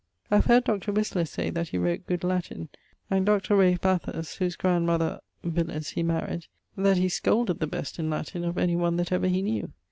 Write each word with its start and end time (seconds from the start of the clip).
I 0.31 0.37
have 0.37 0.45
heard 0.45 0.63
Dr. 0.63 0.91
Whistler 0.93 1.25
say 1.25 1.51
that 1.51 1.67
he 1.67 1.77
wrote 1.77 2.07
good 2.07 2.23
Latin, 2.23 2.69
and 3.11 3.23
Dr. 3.23 3.55
Ralph 3.55 3.81
Bathurst 3.81 4.39
(whose 4.39 4.55
grandmother,... 4.55 5.19
Villers, 5.43 5.89
he 5.89 6.01
maried), 6.01 6.47
that 6.75 6.97
he 6.97 7.07
scolded 7.07 7.59
the 7.59 7.67
best 7.67 7.99
in 7.99 8.09
Latin 8.09 8.43
of 8.43 8.57
any 8.57 8.75
one 8.75 8.95
that 8.95 9.11
ever 9.11 9.27
he 9.27 9.43
knew. 9.43 9.71